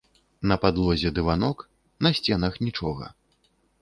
На 0.51 0.55
падлозе 0.63 1.11
дыванок, 1.17 1.57
на 2.07 2.13
сценах 2.21 2.59
нічога. 2.67 3.05